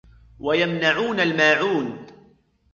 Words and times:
ويمنعون 0.39 1.19
الماعون 1.19 2.05